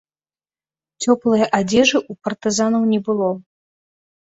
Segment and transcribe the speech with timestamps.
[1.05, 3.31] Цёплае адзежы ў партызанаў не было.